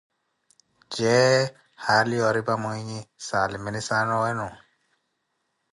[0.95, 1.39] Jee
[1.85, 4.47] haali yooripa mwiinyi, saalimini saana owenu?